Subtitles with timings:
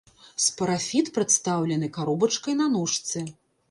[0.45, 3.29] Спарафіт прадстаўлены каробачкай на ножцы.